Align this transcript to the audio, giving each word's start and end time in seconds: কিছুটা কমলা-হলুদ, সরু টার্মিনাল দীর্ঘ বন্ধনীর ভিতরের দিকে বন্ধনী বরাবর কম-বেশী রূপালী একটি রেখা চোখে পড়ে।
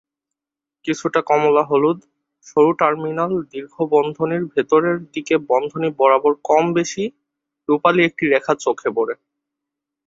কিছুটা 0.85 1.19
কমলা-হলুদ, 1.21 1.99
সরু 2.45 2.71
টার্মিনাল 2.73 3.31
দীর্ঘ 3.51 3.75
বন্ধনীর 3.91 4.43
ভিতরের 4.53 4.97
দিকে 5.13 5.35
বন্ধনী 5.49 5.89
বরাবর 5.97 6.33
কম-বেশী 6.43 7.05
রূপালী 7.69 8.01
একটি 8.05 8.23
রেখা 8.27 8.53
চোখে 8.55 8.89
পড়ে। 8.95 9.13